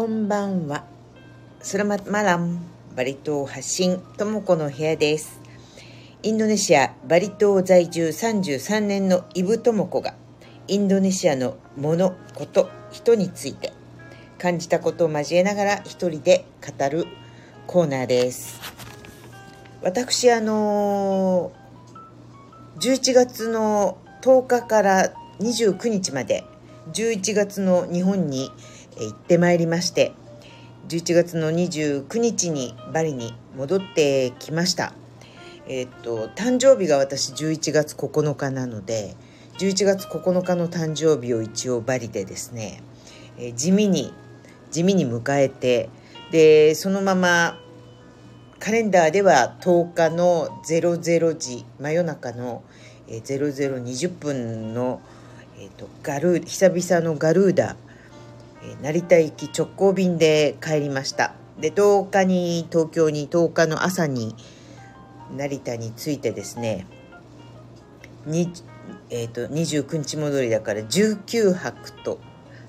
[0.00, 0.86] こんばんは。
[1.60, 2.62] スラママラン、
[2.96, 5.42] バリ島発信、ともこの部屋です。
[6.22, 10.14] インドネシア、バリ島在住33年のイブともこが、
[10.68, 13.74] インドネシアのもの、こと、人について、
[14.38, 17.06] 感じたことを交えながら一人で語る
[17.66, 18.58] コーナーです。
[19.82, 26.46] 私、あのー、11月の10日から29日まで、
[26.94, 28.50] 11月の日本に
[29.06, 30.12] 行ってまいりまして
[30.88, 34.92] 11月の29日にバリに戻ってきました。
[35.68, 39.14] えっと誕生日が私11月9日なので
[39.58, 42.82] 11月9日の誕生日を一応バリでですね、
[43.38, 44.12] え地味に
[44.70, 45.90] 地味に迎えて
[46.32, 47.58] でそのまま
[48.58, 52.62] カレンダーでは10日の00時真夜中の
[53.08, 55.00] 0020分の、
[55.58, 57.76] えーと、ガルー久々のガルーダ
[58.82, 61.34] 成田行き直行便で帰りました。
[61.58, 64.34] で10日に東京に10日の朝に
[65.36, 66.86] 成田に着いてですね
[68.26, 68.50] に、
[69.10, 72.18] えーと、29日戻りだから19泊と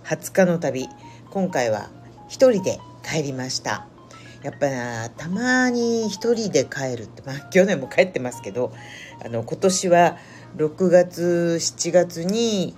[0.04, 0.88] 20日の旅
[1.30, 1.90] 今回は
[2.30, 3.88] 1人で帰りました。
[4.44, 8.74] やっぱなたまに1人で帰るってまあ去年も帰ってますけど
[9.24, 10.18] あの今年は
[10.58, 12.76] 6月7月に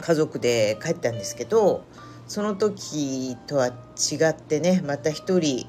[0.00, 1.84] 家族で帰ったんですけど
[2.26, 5.66] その時とは違ってねまた一人、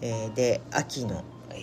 [0.00, 1.54] えー、で秋の、え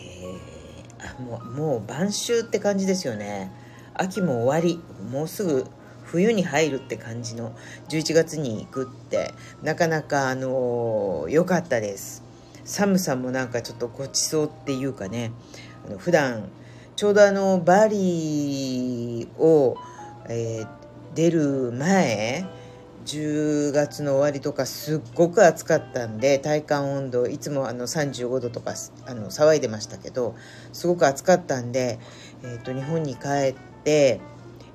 [0.99, 3.51] ー、あもうもう晩秋って感じですよね。
[3.95, 4.79] 秋も終わり。
[5.09, 5.65] もうすぐ
[6.03, 7.51] 冬に入るって感じの
[7.89, 12.23] 11月に行くってなかなかあの良かったです。
[12.63, 15.31] 寒さもなんかちょっとごちそうっていうかね。
[15.87, 16.47] あの普段
[16.95, 19.77] ちょうどあのバリを、
[20.29, 20.67] えー、
[21.17, 22.45] 出る前
[23.05, 28.75] 10月の終わりとかすっごく暑かったんで体感温度いつもあの35度とか
[29.07, 30.35] あの騒いでましたけど
[30.73, 31.97] すごく暑かったんで、
[32.43, 34.21] えーと、日本に帰って、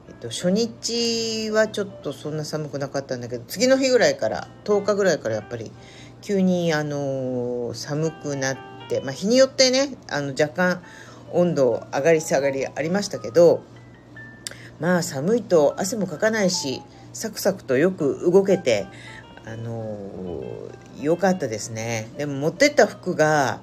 [0.09, 5.71] えーと、初日はちょっとそんな寒くなかったんだけど次の日ぐらいから10日ぐらいからやっぱり
[6.23, 8.57] 急に、あのー、寒くなっ
[8.89, 10.83] て、まあ、日によってねあの若干
[11.31, 13.63] 温度上がり下がりありましたけど
[14.83, 16.83] まあ寒いと汗もかかないし
[17.13, 18.87] サクサクとよく動けて
[19.47, 19.97] あの
[21.01, 22.09] 良かったですね。
[22.19, 23.61] でも持ってった服が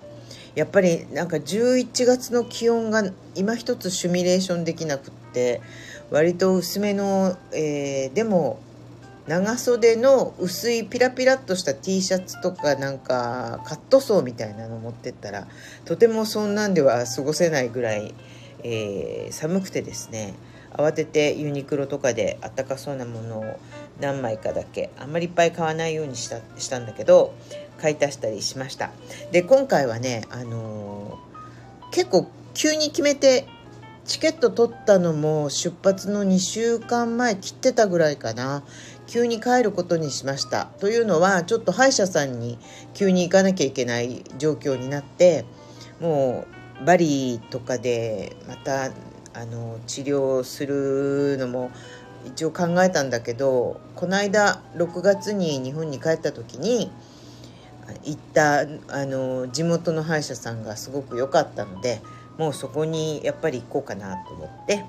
[0.56, 3.04] やっぱりなんか11月の気温が
[3.36, 5.62] 今一つシミュレーションできなくって
[6.10, 8.62] 割と薄めの、えー、でも
[9.28, 15.48] 長袖の薄いピラピラっとした T シャツとかなんかカットソーみたいなの持ってったら
[15.84, 18.14] とてもそんなんでは過ごせないぐらい、
[18.64, 20.34] えー、寒くてですね。
[20.72, 23.60] 慌ててユニクロとかであったかそうなものを
[24.00, 27.34] 何枚かだけあんまりいっぱい買わないようにしたしたんだけど
[27.78, 28.92] 買い足したりしました。
[29.32, 33.48] で今回はねあのー、結構急に決めて
[34.06, 38.64] チケット取ったのも出発の2週間前切ってたぐらいかな。
[39.10, 40.66] 急に帰ることにしました。
[40.80, 42.60] というのはちょっと歯医者さんに
[42.94, 45.46] 急に行かなきゃいけない状況になって
[46.00, 46.46] も
[46.82, 48.92] うバリとかでまた
[49.34, 51.72] あの治療するのも
[52.26, 56.92] 一応考えたんだけどこの間6月に日本に帰った時に
[58.04, 58.66] 行ったあ
[59.06, 62.02] の地元の歯医者さんがすごく良かったので
[62.38, 64.86] もうそこにやっぱり行こうかなと思って、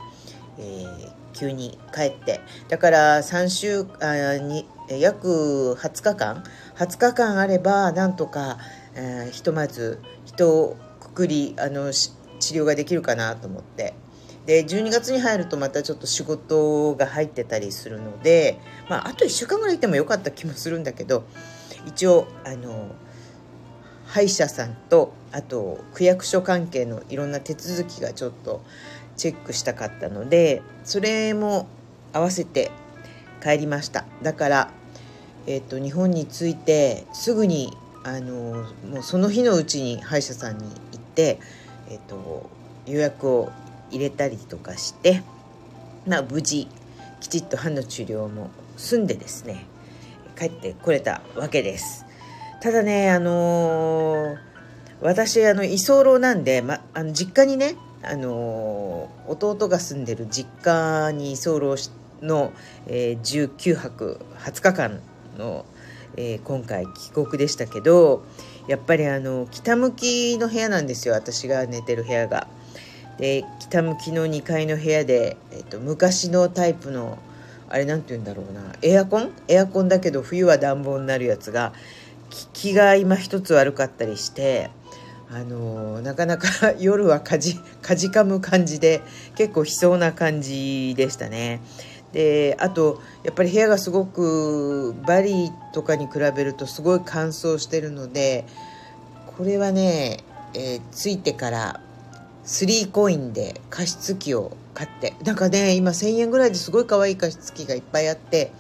[0.59, 6.45] えー、急に帰ってだから3週あに約20日間
[6.77, 8.59] 20日間あればなんとか、
[8.95, 12.11] えー、ひとまず人をくくりあの治
[12.55, 13.95] 療ができるかなと思って。
[14.47, 18.59] で12月に入るとまたちょっと仕事が入ってたりするので、
[18.89, 21.25] まあ、あと1週間ぐらいいてもよかった気もするんだけど
[21.87, 22.95] 一応あの
[24.07, 28.63] 歯医者さんとあと区役所関係のいろんな手続きがちょっと
[29.17, 31.69] チェックしたかったのでそれも
[32.13, 32.71] 合わせて
[33.43, 34.05] 帰りました。
[34.23, 34.71] だから、
[35.47, 37.73] えーと、日本に着いてすぐに
[38.03, 41.39] あのもうその日のうちに歯医者さんに行って、
[41.89, 42.51] えーと
[42.87, 43.53] 予約を
[43.91, 45.23] 入れたりとかして、
[46.07, 46.69] まあ、無事
[47.21, 49.67] きちっと歯の治療も済んでですね
[50.39, 52.07] 帰ってこれたわけです
[52.61, 54.39] ただねあのー、
[55.03, 61.77] 私あの居候なんで、ま、あの実家にね、あのー、弟が住んでる実家に居候
[62.23, 62.53] の、
[62.87, 65.01] えー、19泊20日間
[65.39, 65.65] の、
[66.17, 68.25] えー、今回帰国でしたけど
[68.67, 72.47] やっぱりあの北向きの部屋なんですよ私が寝てる部屋が。
[73.21, 77.19] で北向きの2階の部屋で、えっと、昔のタイプの
[77.69, 79.31] あれなんて言うんだろうなエアコン？
[79.47, 81.75] エアコンだけど冬は暖房になるやつが
[82.53, 84.71] 気が今一つ悪かったりして
[85.31, 89.03] あのなかなか 夜はかじかじかむ感じで
[89.37, 91.61] 結構悲壮な感じでしたね。
[92.13, 98.45] であとやっぱり部屋がすごくバリとかに比べるとすごい乾燥してるので
[99.37, 100.25] これはね、
[100.55, 101.81] えー、ついてから
[102.51, 108.51] 3コインで加湿器を買ってなんかね今1,000円ぐらいですごい可愛い加湿器がいっぱいあって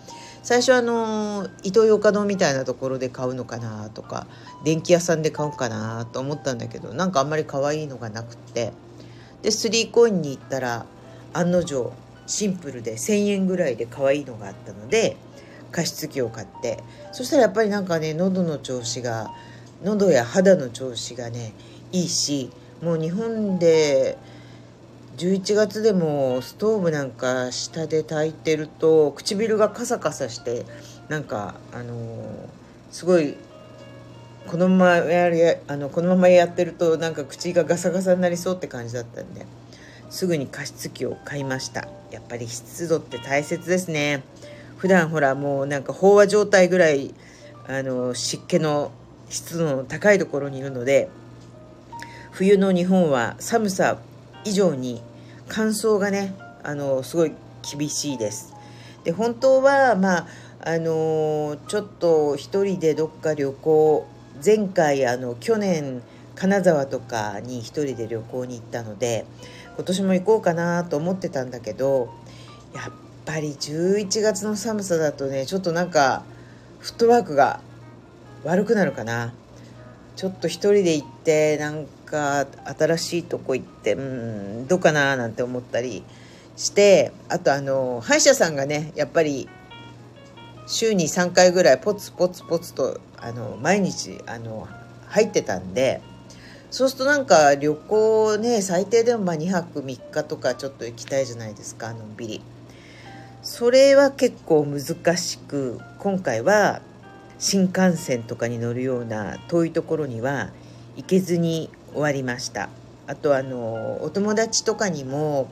[0.45, 4.29] 最初あのイトーヨーカドーみたいなところで買うのかなとか
[4.65, 8.73] 電気屋さんで買おうかなと思ったんだけどなんかあんまり可愛いのがなくって。
[9.43, 10.85] で3コインに行ったら
[11.33, 11.93] 案の定
[12.27, 15.17] シンプルで1,000円ぐらいで可愛いのがあったので
[15.73, 16.79] 加湿器を買って。
[17.11, 19.33] そしたらやっぱりなんかね喉の調子が
[19.83, 21.55] 喉や肌の調子がね
[21.91, 22.51] いいし
[22.83, 24.17] もう日本で
[25.19, 30.65] 11月でもストーブなんか下で炊いてると唇がカサカサして
[31.09, 32.49] なんかあのー、
[32.91, 33.37] すごい
[34.47, 39.47] このままやるあのこのままやってるとなんか口がガサガサになりそうって感じだったんで。
[40.11, 41.89] すぐに加湿器を買いました。
[42.11, 44.25] やっぱり湿度って大切ですね。
[44.77, 47.15] 普段ほらもうなんか飽和状態ぐらい
[47.69, 48.91] あの湿気の
[49.29, 51.09] 湿度の高いところにいるので
[52.41, 53.99] 冬の日本は寒さ
[54.47, 55.03] 以上に
[55.51, 57.35] 乾燥がねあのすごい
[57.71, 58.55] 厳しいです。
[59.05, 60.27] で本当はまあ
[60.61, 64.07] あのちょっと一人でどっか旅行
[64.43, 66.01] 前回あの去年
[66.35, 69.27] 金沢とかに一人で旅行に行ったので
[69.77, 72.09] 今年も行こうかなと思ってたんだけど
[72.75, 72.93] やっ
[73.27, 76.23] ぱり11月の寒さだとねちょっとなんか
[76.79, 77.61] フットワークが
[78.45, 79.35] 悪くなるかな
[80.17, 82.47] ちょっと一人で行ってなんか
[82.79, 86.03] 新しいとこ行ってうんどうかななんて思ったり
[86.57, 89.49] してあとあの歯医者さんがねやっぱり
[90.67, 94.69] 週に3回ぐらいポツポツポツとあの毎日あの
[95.07, 96.03] 入ってたんで
[96.71, 102.43] そうするとなんか旅行ね最低でもま2泊3日とかちょっと行きたいじゃないですかのんびり。
[103.43, 106.83] それは結構難しく今回は
[107.39, 110.51] 新幹線とかに乗るような遠いところには
[110.97, 112.69] 行けずに終わりました。
[113.07, 115.51] あとあのお友達とかにも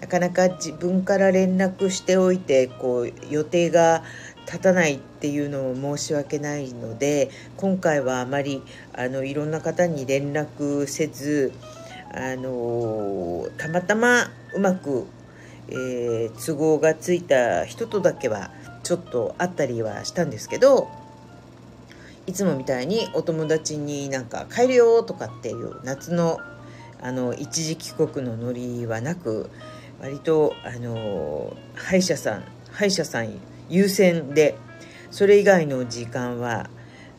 [0.00, 4.02] なかなか自分から連絡しておいてこう予定が
[4.46, 8.62] 立たないっていうのも申し訳ないので今回はあまり
[8.92, 11.52] あのいろんな方に連絡せず
[12.12, 15.06] あのたまたまうまく、
[15.68, 18.50] えー、都合がついた人とだけは
[18.82, 20.90] ちょっと会ったりはしたんですけど
[22.26, 26.38] いつもみたいにお友達になんか帰るよとかっていう夏の
[27.00, 29.50] あの一時帰国のノリはなく
[30.00, 33.38] 割とあの歯医者さん歯医者さん
[33.68, 34.56] 優先で
[35.10, 36.70] それ以外の時間は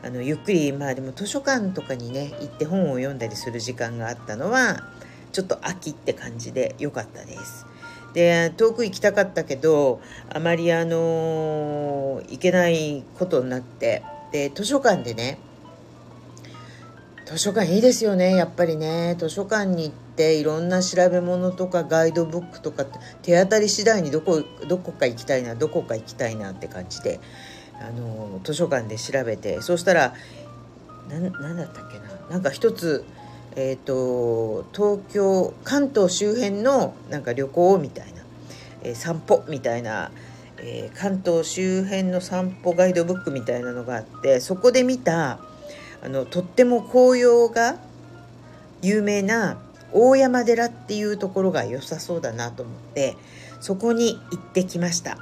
[0.03, 4.83] あのゆっくりまあでも図書館とかにね行って本を読んだりする時間があったのは
[5.31, 7.65] ちょっと秋って感じで良かったです。
[8.13, 9.99] で遠く行きたかったけど
[10.33, 14.03] あまりあの行けないことになって
[14.35, 15.37] で図書館でね
[17.25, 19.15] 図書館いいですよねやっぱりね。
[19.17, 22.85] 図書館に行っていろんな調べ物とかガイドブックとか
[23.23, 27.19] 手当たり次第にどこどこか行きたいなどこか行きたいなって感じで
[27.79, 30.13] あの図書館で調べてそしたら
[31.09, 32.03] 何だったっけな。
[32.29, 33.05] なんか一つ
[33.57, 38.21] えーと、と東京関東周辺のなんか旅行みたいな、
[38.83, 40.11] えー、散歩みたいな
[40.67, 45.39] えー、関東周辺の散歩ガイドブックみたいなのがあってそこで見た
[46.03, 47.77] あのとっても紅葉が
[48.81, 49.59] 有名な
[49.93, 53.15] 大山寺っていうところが良さそうだなと思って
[53.61, 55.17] そこに行ってきました。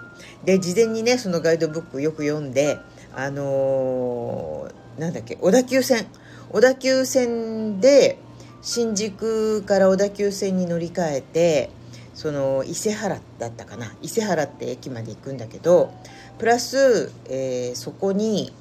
[0.46, 2.78] で事前にねそのガイドブックよく読んで
[3.14, 6.08] あのー、なんだっけ小田急線。
[6.50, 8.18] 小田急線で
[8.62, 11.70] 新宿から小田急線に乗り換えて
[12.14, 13.94] その伊勢原だったかな。
[14.02, 15.94] 伊勢原って駅まで行くんだけど
[16.38, 18.54] プラス、えー、そこに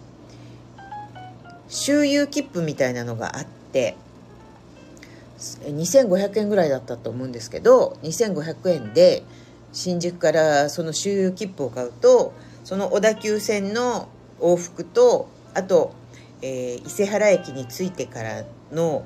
[1.69, 3.97] 周遊切符みたいなのがあって
[5.39, 9.25] 2500円ぐらいだったと思うんですけど2500円で
[9.73, 15.95] 新宿からその周遊切符を買うとその小田急線の往復とあと、
[16.43, 19.05] えー、伊勢原駅に着いてからの、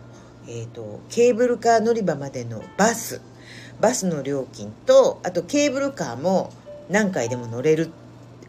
[0.49, 3.21] えーとケーブルカー乗り場までのバス
[3.80, 6.52] バスの料金とあとケーブルカーも
[6.88, 7.90] 何回でも乗れる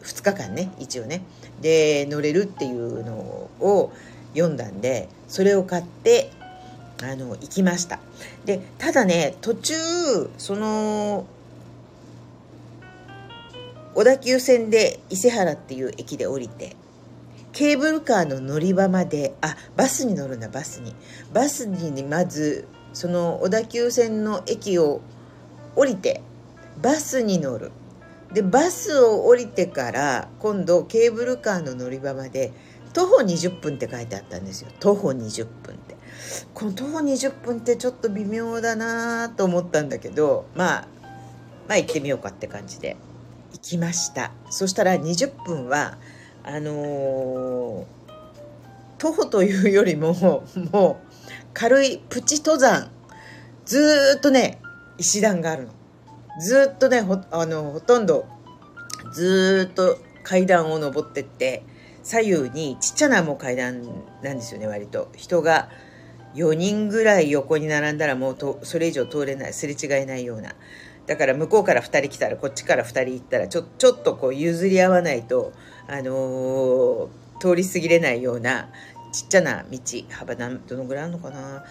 [0.02, 1.24] 2日間ね一応ね。
[1.62, 3.14] で乗れるっていうの
[3.60, 3.92] を
[4.34, 6.32] 読んだんでそれを買って
[7.02, 8.00] あの行きました。
[8.46, 9.74] でただね途中
[10.38, 11.26] その
[13.96, 16.76] 小田急線で伊勢原っていう駅で降りて
[17.52, 20.94] ケーブルカーの乗り場まであバスに乗るんだバスに。
[21.34, 25.02] バスにまずその小田急線の駅を
[25.78, 26.22] 降りて
[26.82, 27.72] バスに乗る。
[28.34, 32.52] でバスを降りてから今度ケーブルカーの乗り場まで
[32.92, 34.70] 徒歩20分って書いてあったんですよ。
[34.80, 35.96] 徒歩20分って。
[36.54, 40.88] この徒歩20分ってちょっと微妙だなと思ったんだけどまあ
[41.70, 42.98] まあ行ってみようかって感じで。
[43.54, 44.32] 行きました。
[44.50, 45.98] そしたら20分は
[46.44, 47.86] あのー、
[48.98, 50.14] 徒歩というよりも
[50.72, 51.08] もう
[51.54, 52.92] 軽いプチ登山。
[53.66, 54.60] ずっとね
[54.98, 55.70] 石段があるの。
[56.40, 58.28] ずっとねほあのほとんど
[59.14, 61.64] ずっと階段を登ってって
[62.04, 63.84] 左右にちっちゃなもう階段
[64.22, 65.10] なんですよね割と。
[65.16, 65.70] 人が
[66.36, 70.54] 4人ぐらい横に並んだらもうとそれ以上通れないすれ違えないような。
[71.08, 75.54] だから向こうから2人来たらこっちから2人行ったらちょちょっとこう譲り合わないと、
[75.88, 78.70] あのー、通り過ぎれないような
[79.14, 79.80] ちっちゃな道
[80.12, 81.64] 幅どのぐらいあるのかな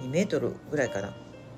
[0.00, 1.14] ？2メートルぐらいかな。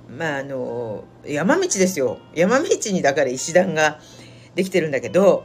[0.08, 2.18] まああの山道ですよ。
[2.34, 4.00] 山道にだから石段が
[4.54, 5.44] できてるんだけど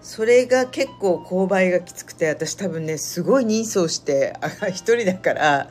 [0.00, 4.34] それが結構勾配がきつくて私多分ねすごい人相して
[4.68, 5.70] 一人だから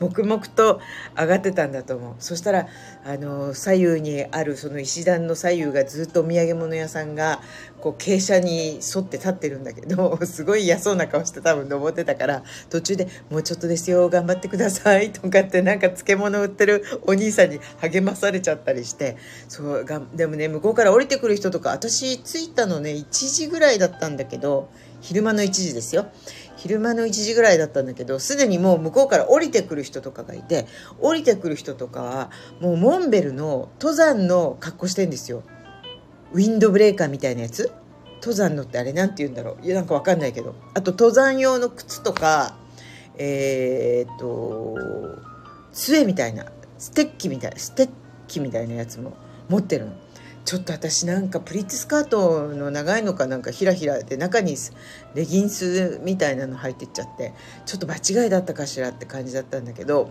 [0.00, 0.80] 黙々と
[1.18, 2.14] 上がってたんだと思う。
[2.18, 2.66] そしたら
[3.04, 7.40] あの左右にあるその石段の左右がずっとお土産物屋さんが
[7.80, 19.16] こう傾斜に沿って立ってるんだけど すごい嫌そうな顔して多分登ってたから途中で「もうちょっとですよ頑張ってください」とかってなんか漬物売ってるお兄さんに励まされちゃったりして
[19.48, 24.68] そうがでもね向こうから降りてくる人とか私着いたのね1時ぐらいだったんだけど
[25.00, 26.06] 昼間の1時ですよ。
[26.62, 30.68] 昼間の1時ぐらいだったんだけどすでにもう向こうから降りてくる人とかがいて
[31.00, 35.42] 降りてくる人とかはもうモンベルの登山の格好してんですよ。
[36.32, 37.72] ウィンドブレーカーみたいなやつ？
[38.20, 39.66] 登山のってあれ何て言うんだろう？
[39.66, 40.54] いやなんか分かんないけど。
[40.74, 42.54] あと登山用の靴とか
[43.18, 44.78] えー、っと
[45.72, 46.46] 杖みたいな
[46.78, 47.90] ステッキみたいなステッ
[48.28, 49.16] キみたいなやつも
[49.48, 49.92] 持ってるの。
[50.44, 54.56] ちょっと私なんかプリッツスカートの長いのかなんかひらひらで中に
[55.14, 57.32] レギンスみたいなの入ってっちゃって
[57.64, 60.10] ちょっと間違いだったかしらって感じだったんだけど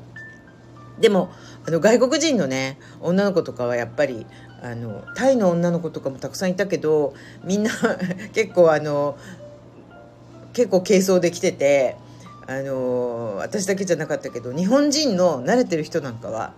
[1.00, 1.32] でも
[1.68, 4.26] あの外国人のね女の子とかはやっぱり
[4.62, 7.72] あのタイの女の子とかもたくさんいたけどみんな
[8.34, 9.18] 結構あの
[10.54, 11.98] 結構軽装で来てて
[12.48, 16.54] あの私だけじゃなかったけど日本人の慣れてる人なんかは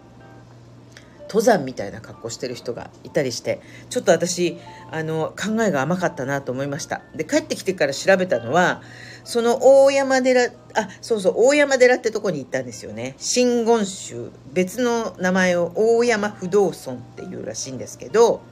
[1.33, 3.59] 登山みたいな格好してる人がいたりして
[3.89, 4.59] ちょっと私
[4.91, 7.01] あの考えが甘かったなと思いました。
[7.15, 8.83] で帰ってきてから調べたのは
[9.23, 13.15] その大山寺あそうそう大山寺ってとこに行ったんですよね。
[13.17, 18.43] 真言宗別の名前を大山不動尊っていうらしいんですけど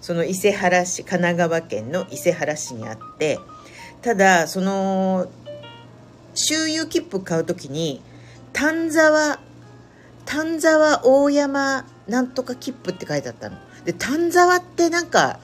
[0.00, 3.40] その伊勢原市神奈川県の伊勢原市にあって
[4.00, 5.28] ただその
[6.34, 8.00] 周遊切符買う時に
[8.52, 9.40] 丹沢
[10.24, 13.56] 丹沢大山なんとか切符って書いてあったの。
[13.84, 15.38] で丹沢ってなんか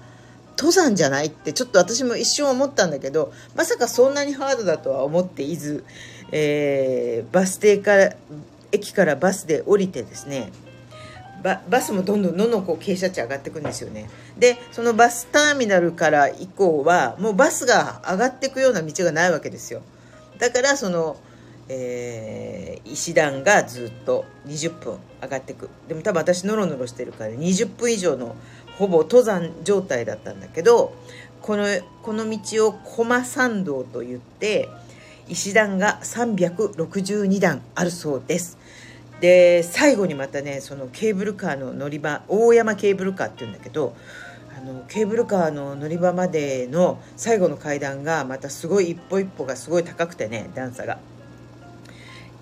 [0.57, 5.85] 登山じゃないってちょっと私も一瞬思ったんだけどまさかそんなにハードだとは思っていず、
[6.31, 8.15] えー、バス停から
[8.73, 10.53] 駅からバスで降りてですね
[11.43, 19.83] ババスもどんどんどんどんこう傾斜地上がっていくんですよねでそのバスターミナルから以降はもうバスが上がっていくような道がないわけですよ
[20.39, 21.17] だからその
[21.69, 28.37] えー、石段がずっと20分上がっていくでも多分私ノロノロしてるから20分以上の
[28.79, 30.95] ほぼ登山状態だったんだけど
[31.41, 31.67] この
[32.03, 34.69] この道を駒山道と言って
[35.29, 38.59] 石段が362段あるそうです
[39.21, 43.97] で最後にまたねそのケーブルカーの乗り場大山ケーブルカーっていうんだけど
[44.57, 50.99] あのケーブルカーの乗り場までの最後の階段がまたすごい一歩一歩がすごい高くてね段差が。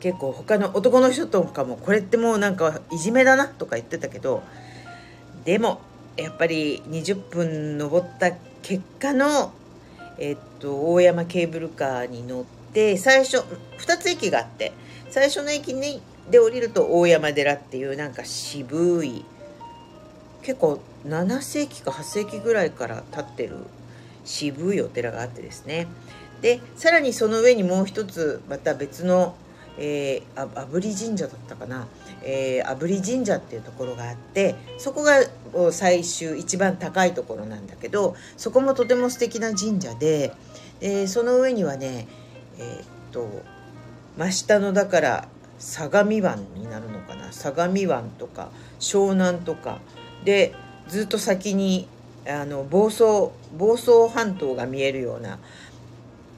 [0.03, 4.43] 結構他の男の人とかもこれってもうなんかいじめだなとか言ってたけど
[5.45, 5.81] でも
[6.17, 8.33] やっぱり20分登った
[8.63, 9.53] 結果の、
[10.19, 13.45] えっと、大山ケーブルカーに乗って最初
[13.79, 14.73] 2つ駅があって
[15.09, 19.25] 最初の駅にで降りると大山寺っていうなんか渋い
[20.43, 23.59] 結構7世紀か8世紀ぐらいから建ってる
[24.25, 25.87] 渋いお寺があってですね。
[26.41, 29.37] でさらにその上にもう一つまた別の
[29.79, 31.87] えー、あぶり神社だったかな、
[32.23, 35.23] えー、あぶり神社っていうところがあってそこが
[35.73, 40.33] 最終一番高いところなんだけどそこもとても素敵な神社で、
[40.81, 42.07] えー、その上にはね
[42.59, 43.29] えー、っと
[44.19, 47.33] 真下のだから相模湾になるのかな。
[47.33, 48.51] 相模湾とか
[48.81, 49.79] 湘南とか。
[50.25, 50.55] で
[50.89, 51.89] ずっと先に
[52.27, 55.39] あの房総房総半島が見えるような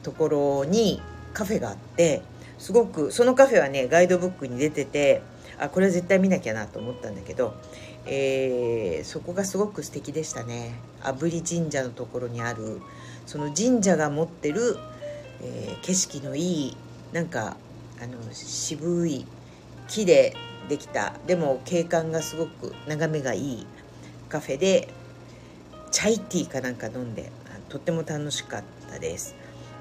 [0.03, 2.23] ところにカフェがあって
[2.65, 5.21] すごくそのカフェはねガイドブックに出てて
[5.59, 7.53] あこれは絶対見なきゃなと思ったんだけど、
[8.07, 10.75] えー、そこがすごく素敵でしたね。
[11.03, 12.81] 炙り神社のところにある
[13.27, 14.79] その神社が持ってる、
[15.43, 16.77] えー、景色のいい
[17.13, 17.59] なんか
[18.03, 19.27] あの渋い
[19.87, 20.35] 木で
[20.71, 23.67] できたでも景観がすごく眺めがいい
[24.31, 24.89] カフェで
[25.91, 27.31] チャイティーかなんか飲んで
[27.69, 29.35] とっても楽しかったです。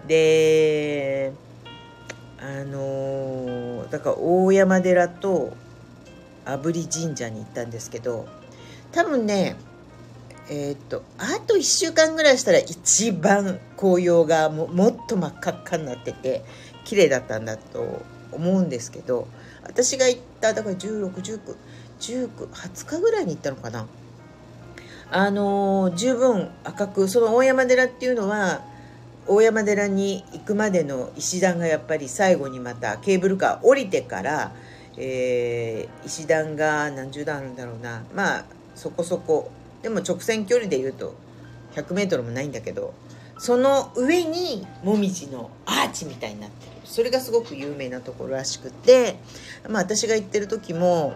[0.05, 1.31] で
[2.43, 5.55] あのー、だから大山寺と
[6.43, 8.27] 炙り神社に行ったんですけど
[8.91, 9.55] 多分ね
[10.49, 16.43] えー、っとあと1週間ぐらいしたら一番紅葉がももっと真っ赤っかになってて
[16.83, 18.01] 綺麗だったんだと
[18.33, 19.25] 思うんですけど
[19.63, 21.69] 私が行っただから161919
[22.01, 23.87] 20日ぐらいに行ったのかな。
[25.09, 28.61] あのー、十分赤くその大山寺っていうのは
[29.27, 34.51] 大山寺に行くまでの石段がやっぱり最後にまたケーブルカー降りてから、
[34.97, 38.03] えー、石段が何十段あるんだろうな。
[38.13, 39.51] まあそこそこ。
[39.81, 41.13] でも直線距離で言うと
[41.75, 42.93] 100m もないんだけど
[43.37, 46.71] その上にもみじのアーチみたいになってる。
[46.85, 49.15] それがすごく有名なところらしくて、
[49.67, 51.15] まあ、私が行ってる時も、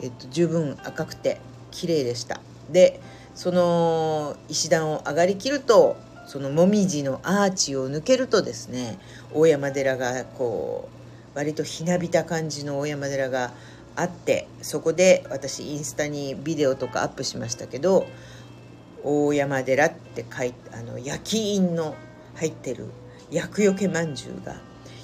[0.00, 2.40] えっと、十分赤くて綺麗でした。
[2.70, 3.00] で
[3.34, 5.96] その石段を上がりきると
[6.28, 8.98] そのもみじのアーチを抜けるとですね
[9.32, 10.90] 大山寺がこ
[11.34, 13.50] う割とひなびた感じの大山寺が
[13.96, 18.06] あってそこで私インスタにビデオとかアップしましたけど
[19.02, 21.94] 大山寺って書いてあの焼き印の
[22.34, 22.84] 入ってる
[23.30, 24.56] 厄除けまんじゅうが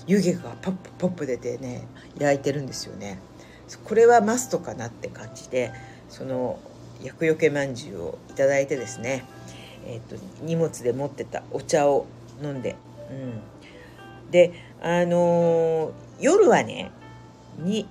[0.07, 1.89] 湯気がポップポップ出てね
[2.19, 3.19] 焼いてるんですよね。
[3.83, 5.73] これはマストかなって感じで
[6.11, 6.61] その
[7.03, 9.25] 厄除けまんじゅうをいただいてですね
[9.87, 12.07] えーと、荷物で持ってたお茶を
[12.43, 12.77] 飲んで、
[13.11, 16.91] うん、であのー、夜はね
[17.59, 17.87] に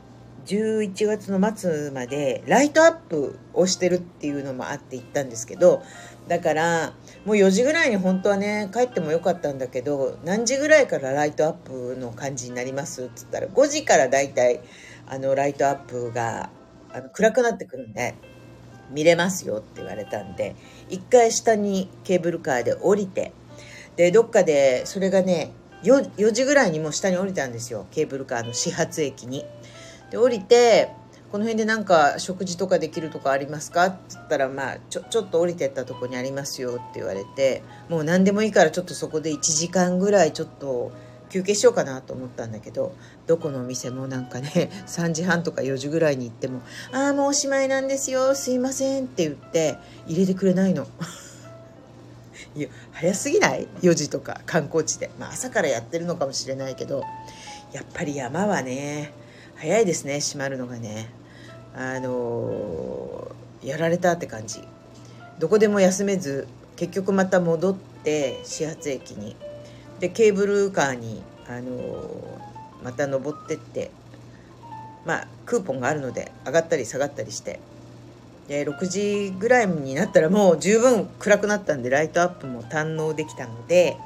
[0.46, 5.84] 11月の末までライトアップをしてるっていうのもあって行ったんですけど
[6.28, 6.94] だから
[7.26, 13.06] もう4時ぐらいに本当はね帰ってもよかったんだけど何時ぐらいからライトアップの感じになります？
[13.06, 14.60] っつったら5時からだいたい
[15.08, 16.50] あのライトアップが
[16.92, 18.16] あの暗くなってくるんで。
[18.91, 20.56] 見れますよって言われたんで
[20.89, 23.34] 一回下にケーブルカーで降りて
[23.96, 25.52] でどっかでそれがね
[25.84, 29.46] 4, 4時ぐらいにもう下に降りたんですよケーブルカーの始発駅に。
[30.10, 30.91] で降りて
[31.32, 40.91] この辺でなんか食事とかできるとこありますかって言ったらまあちょちょっと降りてったとこにありますよって言われてもう何でもいいからちょっとそこで1時間ぐらいちょっと
[41.34, 42.93] 休憩しようかなと思ったんだけど
[43.26, 46.62] どこのお店もなんかね 3時半とか4時ぐらいに行っても
[46.93, 50.86] 「ああもうおしまいなんですよすいません」って言って入れてくれないの。
[52.56, 57.04] いや早すぎない ?4 時とか観光地で、まあ、朝からやってるのかもしれないけど
[57.72, 59.12] やっぱり山はね
[59.56, 61.10] 早いですね閉まるのがね
[61.76, 64.62] あのー、やられたって感じ
[65.39, 69.36] どこでも休めず結局また戻って始発駅に
[70.00, 73.92] でケーブルカーに、あのー、また登ってって
[75.06, 77.60] まあクーポンがあるので上がったり下がったりして
[78.48, 83.98] で6時ぐらいになったらもう十分暗くなったんでライトアップも堪能できたので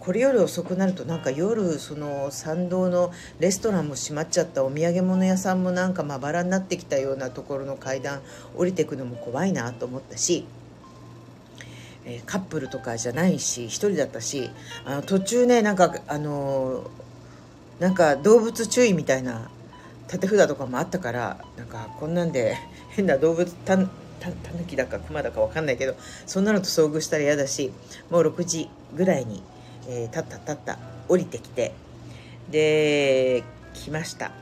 [0.00, 8.20] これより遅くなるとなんか夜その参道のレストランも閉まっちゃったお土産物屋さんもなんかまばらになってきたようなところの階段
[8.56, 10.46] 降りてくのも怖いなと思ったし
[12.10, 14.50] え、カップルとかじゃないし1人だったし
[14.86, 19.50] あの途中ねなんかあのー、なんか動物注意みたいな
[20.06, 22.56] 立て札とかもあったからなんかこんなんで
[22.90, 23.84] 変な動物たた
[24.32, 25.94] たぬきだかクマだか分かんないけど
[26.26, 27.70] そんなのと遭遇したら嫌だし
[28.10, 29.42] もう6時ぐらいに、
[29.86, 31.74] えー、たったたった降りてきて
[32.50, 33.44] で
[33.74, 34.32] 来ました。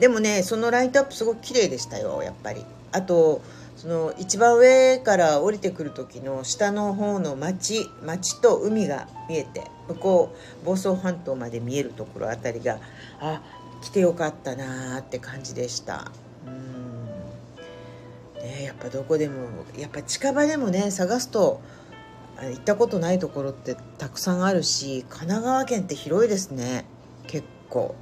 [0.00, 2.64] でもねそのライトアップすごく綺麗でしたよやっぱり。
[2.90, 3.40] あと
[3.82, 12.78] その一番上から降りてくる時の下の方の町町と海が見えて向こう房総半島まで見えるところあたりが
[13.18, 13.42] あ
[13.82, 16.12] 来てよかったなーって感じでした。
[16.46, 17.06] うん。
[18.40, 21.60] ねやっぱどこでもやっぱ近場でもね探すと
[22.40, 26.84] 行ったことないところってたくさんあるし神奈川県って広いですね。
[27.26, 27.96] 結構。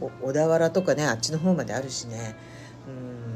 [0.00, 2.34] 小田原とかねあっちの方まであるしね。
[2.88, 3.29] うん。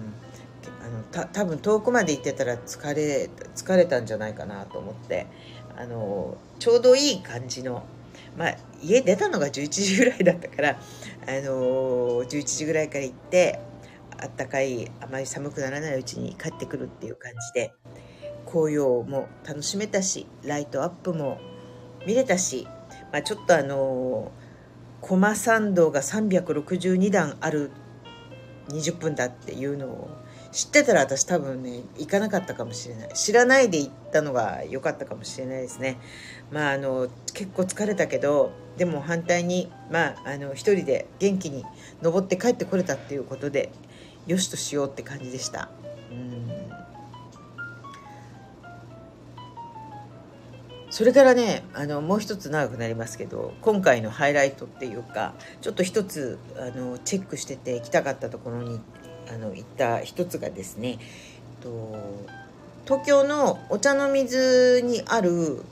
[1.14, 5.26] た多分遠くまで行ってたら疲れ疲れたんじゃないかなと思って。
[5.76, 7.84] あのちょうどいい感じの、
[8.36, 10.74] まあ、家出たのが11時ぐらいだったからあ
[11.44, 13.58] の11時ぐらいから行って
[14.20, 17.72] あったかいあまり寒くならないうちに帰ってくるっていう感じで
[18.46, 21.40] 紅葉も楽しめたしライトアップも
[22.06, 22.68] 見れたし、
[23.12, 24.30] まあ、ちょっとあの
[25.00, 27.72] 駒参道が362段ある
[28.68, 30.23] 20分だっていうのを
[30.54, 33.08] 知ってたら私多分ね行かなかったかもしれない。
[33.14, 35.98] 知らないで行ったのが良かったかもしれないですね。
[36.52, 41.64] まああの結構疲れたけどでも反対にまああの一人で元気に
[42.02, 43.72] 登って帰ってこれたっていうことで
[44.28, 45.70] よしとしようって感じでした。
[46.12, 46.44] うん。
[50.88, 58.80] それからねあのもう一つ長くなりますけど今回のハイライトっていうかちょっと一つあのチェックしてて行きたかったところに
[59.28, 60.98] あの行った一つがですねえっ
[61.62, 61.96] と
[62.84, 65.62] 東京のお茶の水にある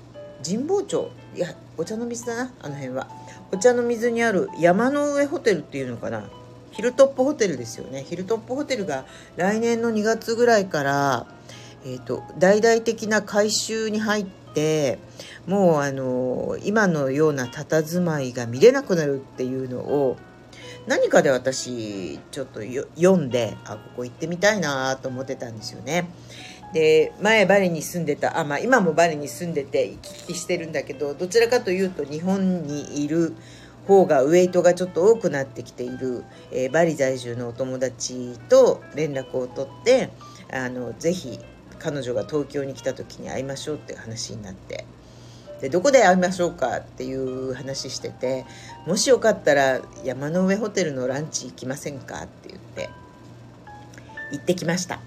[0.45, 3.09] 神保町いやお茶の水だなあの辺は。
[3.53, 6.25] お茶の水にある山の上ホテルっていうのかな。
[6.71, 8.03] ヒルトップホテルですよね。
[8.03, 9.05] ヒルトップホテルが
[9.37, 11.27] 来年の2月ぐらいから、
[11.85, 14.99] えーと、大々的な改修に入って
[15.47, 20.17] もうあの今のような佇まいが見れなくなるっていうのを
[20.87, 26.09] 何かで私ちょっと読んであここ行ってみたいなと思ってたんですよね。
[26.73, 33.35] で前バリに住んでたあ、まあ、今もバリに住んでて行き来してるんだけどどちらかというと日本にいる
[33.87, 40.11] 方がウエイトがちょっと多くなってきている、えー、バリ在住のお友達と連絡を取って
[40.51, 41.39] あのぜひ
[41.79, 44.87] 彼女が東京に来た時に会いましょうって話になって
[45.63, 48.45] でどこで会いましょうかっていう話してて
[48.85, 52.91] もしよかったら山の上ホテルのランチ行きませんかって言って
[54.33, 54.99] 行ってきました。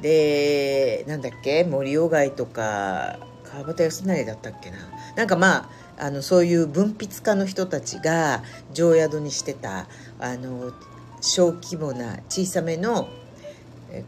[0.00, 4.78] でなんだっけ森鴎外とか川端康成だったっけな。
[5.16, 9.86] なんかまああのそういう文筆家の人たちが常宿にしてた
[10.18, 10.72] あの
[11.20, 13.10] 小規模な小さめの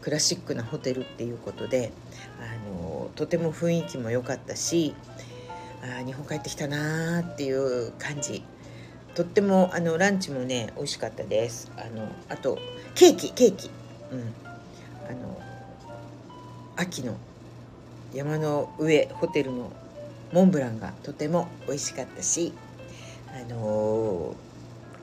[0.01, 1.91] クラシックなホテルっていうことで
[2.39, 4.95] あのとても雰囲気も良かったし
[5.83, 8.43] あ日本帰ってきたなーっていう感じ。
[9.15, 11.69] とってもあのランチもね美味しかったです。
[11.77, 12.57] あのあと
[12.95, 13.69] ケーキケーキ。
[14.11, 14.33] うん。
[15.09, 15.41] あの
[16.77, 17.17] 秋の
[18.13, 19.71] 山の上ホテルの
[20.31, 22.53] モンブランがとても美味しかったし
[23.27, 24.35] あの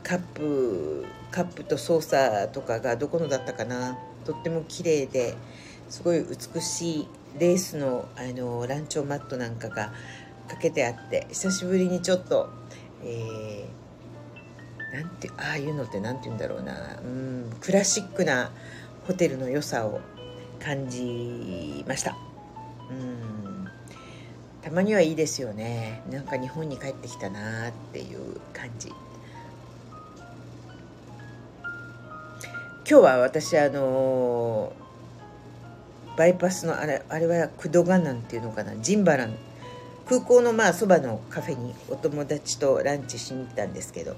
[0.03, 3.99] カップカップとソーサーとかがどこのだったかな。
[4.25, 5.35] とっても綺麗で
[5.89, 9.93] すごい美しいレースのあのランチョンマットなんかが
[10.51, 12.51] かけてあって久しぶりにちょっと、
[13.05, 16.99] えー、なんてああいうのって何て言うんだろうな。
[16.99, 18.51] うんクラシックな
[19.07, 20.01] ホテルの良さを
[20.59, 22.17] 感じました。
[22.91, 23.69] うん
[24.61, 26.03] たまにはいいですよね。
[26.11, 28.89] なんか日本に帰ってきたなっていう感じ。
[32.89, 34.73] 今日は私あの
[36.17, 38.75] バイパスのあれあれはクドガナンっていうのかな。
[38.77, 39.37] ジンバラン
[40.11, 44.17] 空港のまあそばのカフェにお友達とランチしに行ったんですけど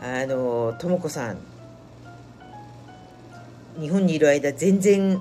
[0.00, 1.38] あのとも子さん
[3.78, 5.20] 日本にいる間全然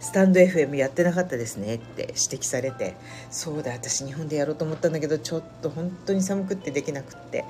[0.00, 2.96] スタンド FM やってなかったですねって指摘されて
[3.30, 7.44] そうだ私日本でやろうと思ったんだけどちょっと本当に寒くってできなくって。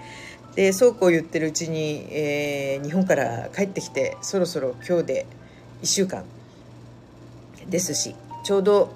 [0.55, 5.27] でそうこう言ってるうちに、えー、日本から帰ってきてそろそろ今日で
[5.83, 6.25] 1週間
[7.69, 8.90] ですしちょうど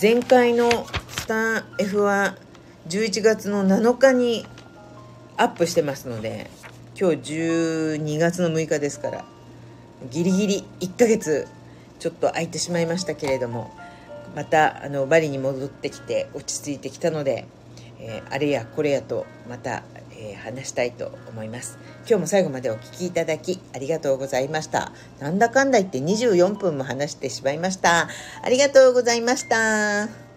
[0.00, 0.70] 前回の
[1.08, 2.36] スタン F は
[2.88, 4.46] 11月の7日に
[5.36, 6.48] アップしてますので
[6.98, 9.24] 今日12月の6日ですから
[10.10, 11.48] ギリギリ1ヶ月
[11.98, 13.74] ちょっと空いてしまいましたけれども
[14.36, 17.48] またあのバリに戻ってきて落ち着いてきたので、
[17.98, 19.82] えー、あれやこれやとまた、
[20.18, 21.78] えー、話したいと思います。
[22.00, 24.92] 今日も最後までお聴きいただきありがとうございました。
[25.20, 28.08] なんだかんだ言って24分も話してしまいました。
[28.42, 30.27] ありがとうございました。